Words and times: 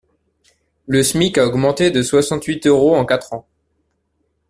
Le 0.87 1.03
Smic 1.03 1.37
a 1.37 1.45
augmenté 1.45 1.91
de 1.91 2.01
soixante-huit 2.01 2.65
euros 2.65 2.95
en 2.95 3.05
quatre 3.05 3.33
ans. 3.33 3.45